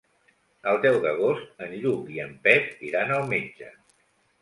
El 0.71 0.81
deu 0.85 0.97
d'agost 1.03 1.63
en 1.67 1.77
Lluc 1.85 2.11
i 2.17 2.25
en 2.27 2.35
Pep 2.51 2.85
iran 2.91 3.17
al 3.21 3.33
metge. 3.37 3.73